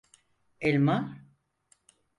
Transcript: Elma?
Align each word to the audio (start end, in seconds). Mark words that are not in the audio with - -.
Elma? 0.69 0.97